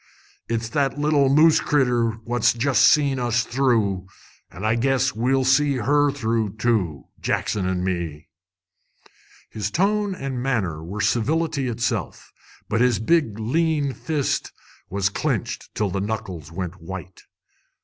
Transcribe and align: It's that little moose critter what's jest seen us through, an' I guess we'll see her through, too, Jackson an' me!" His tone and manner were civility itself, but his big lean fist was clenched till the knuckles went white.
It's 0.49 0.67
that 0.69 0.97
little 0.97 1.29
moose 1.29 1.59
critter 1.59 2.09
what's 2.23 2.53
jest 2.53 2.81
seen 2.87 3.19
us 3.19 3.43
through, 3.43 4.07
an' 4.49 4.65
I 4.65 4.73
guess 4.73 5.13
we'll 5.13 5.45
see 5.45 5.75
her 5.75 6.09
through, 6.11 6.55
too, 6.55 7.03
Jackson 7.19 7.67
an' 7.67 7.83
me!" 7.83 8.27
His 9.51 9.69
tone 9.69 10.15
and 10.15 10.41
manner 10.41 10.83
were 10.83 11.01
civility 11.01 11.67
itself, 11.67 12.33
but 12.67 12.81
his 12.81 12.97
big 12.97 13.37
lean 13.37 13.93
fist 13.93 14.51
was 14.89 15.07
clenched 15.07 15.69
till 15.75 15.91
the 15.91 16.01
knuckles 16.01 16.51
went 16.51 16.81
white. 16.81 17.21